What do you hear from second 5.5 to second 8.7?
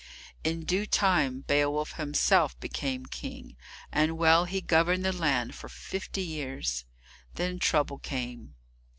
for fifty years. Then trouble came.